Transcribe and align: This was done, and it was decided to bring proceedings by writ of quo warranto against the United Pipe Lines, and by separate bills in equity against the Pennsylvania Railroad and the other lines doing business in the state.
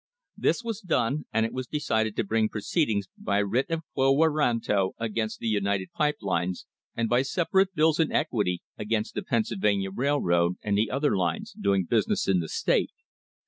This 0.35 0.63
was 0.63 0.81
done, 0.81 1.25
and 1.31 1.45
it 1.45 1.53
was 1.53 1.67
decided 1.67 2.15
to 2.15 2.23
bring 2.23 2.49
proceedings 2.49 3.07
by 3.19 3.37
writ 3.43 3.69
of 3.69 3.83
quo 3.93 4.11
warranto 4.13 4.93
against 4.97 5.37
the 5.37 5.45
United 5.47 5.91
Pipe 5.91 6.15
Lines, 6.23 6.65
and 6.95 7.07
by 7.07 7.21
separate 7.21 7.75
bills 7.75 7.99
in 7.99 8.11
equity 8.11 8.63
against 8.79 9.13
the 9.13 9.21
Pennsylvania 9.21 9.91
Railroad 9.91 10.55
and 10.63 10.75
the 10.75 10.89
other 10.89 11.15
lines 11.15 11.51
doing 11.53 11.83
business 11.87 12.27
in 12.27 12.39
the 12.39 12.49
state. 12.49 12.89